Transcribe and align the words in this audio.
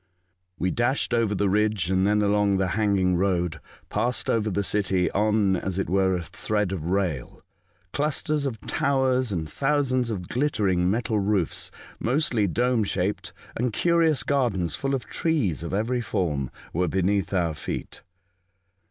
We 0.57 0.71
dashed 0.71 1.13
over 1.13 1.35
the 1.35 1.47
ridge, 1.47 1.91
and 1.91 2.07
then 2.07 2.23
along 2.23 2.57
the 2.57 2.69
hanging 2.69 3.17
road, 3.17 3.59
passed 3.89 4.31
over 4.31 4.49
the 4.49 4.63
city 4.63 5.11
on, 5.11 5.55
as 5.55 5.77
it 5.77 5.91
were, 5.91 6.15
a 6.15 6.23
thread 6.23 6.71
of 6.71 6.85
rail. 6.89 7.43
Clusters 7.93 8.47
of 8.47 8.59
towers 8.61 9.31
and 9.31 9.47
thousands 9.47 10.09
of 10.09 10.27
glittering 10.27 10.89
metal 10.89 11.19
roofs, 11.19 11.69
mostly 11.99 12.47
dome 12.47 12.83
shaped, 12.83 13.31
and 13.55 13.73
curious 13.73 14.23
gardens 14.23 14.75
full 14.75 14.95
of 14.95 15.05
trees 15.05 15.61
of 15.61 15.71
every 15.71 16.01
form, 16.01 16.49
were 16.73 16.87
beneath 16.87 17.31
our 17.31 17.53
feet. 17.53 18.01